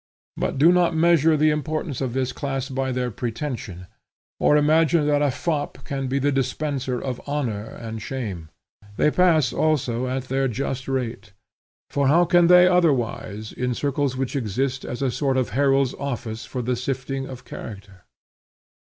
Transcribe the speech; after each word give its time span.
But 0.35 0.57
do 0.57 0.71
not 0.71 0.95
measure 0.95 1.37
the 1.37 1.51
importance 1.51 2.01
of 2.01 2.13
this 2.13 2.31
class 2.33 2.69
by 2.69 2.91
their 2.91 3.11
pretension, 3.11 3.85
or 4.39 4.57
imagine 4.57 5.05
that 5.05 5.21
a 5.21 5.29
fop 5.29 5.83
can 5.85 6.07
be 6.07 6.17
the 6.17 6.31
dispenser 6.31 6.99
of 6.99 7.21
honor 7.27 7.65
and 7.65 8.01
shame. 8.01 8.49
They 8.97 9.11
pass 9.11 9.53
also 9.53 10.07
at 10.07 10.23
their 10.23 10.47
just 10.47 10.87
rate; 10.87 11.33
for 11.91 12.07
how 12.07 12.25
can 12.25 12.47
they 12.47 12.65
otherwise, 12.65 13.51
in 13.53 13.75
circles 13.75 14.17
which 14.17 14.35
exist 14.35 14.83
as 14.85 15.03
a 15.03 15.11
sort 15.11 15.37
of 15.37 15.49
herald's 15.51 15.93
office 15.93 16.45
for 16.45 16.63
the 16.63 16.75
sifting 16.75 17.27
of 17.27 17.45
character? 17.45 18.05